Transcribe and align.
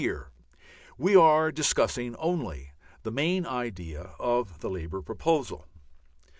Here 0.01 0.31
we 0.97 1.15
are 1.15 1.51
discussing 1.51 2.15
only 2.15 2.71
the 3.03 3.11
main 3.11 3.45
idea 3.45 4.15
of 4.19 4.61
the 4.61 4.69
Labour 4.71 5.03
proposal. 5.03 5.67